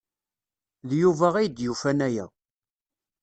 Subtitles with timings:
[0.89, 2.25] D Yuba ay d-yufan aya.